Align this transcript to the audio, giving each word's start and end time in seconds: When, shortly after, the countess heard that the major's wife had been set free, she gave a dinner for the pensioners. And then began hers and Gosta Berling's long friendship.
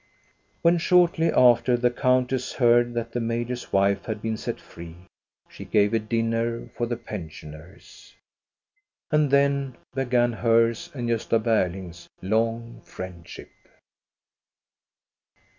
When, 0.63 0.79
shortly 0.79 1.31
after, 1.31 1.77
the 1.77 1.91
countess 1.91 2.53
heard 2.53 2.95
that 2.95 3.11
the 3.11 3.19
major's 3.19 3.71
wife 3.71 4.05
had 4.05 4.19
been 4.19 4.35
set 4.35 4.59
free, 4.59 4.95
she 5.47 5.63
gave 5.63 5.93
a 5.93 5.99
dinner 5.99 6.69
for 6.75 6.87
the 6.87 6.97
pensioners. 6.97 8.15
And 9.11 9.29
then 9.29 9.77
began 9.93 10.33
hers 10.33 10.89
and 10.95 11.07
Gosta 11.07 11.39
Berling's 11.39 12.09
long 12.19 12.81
friendship. 12.83 13.51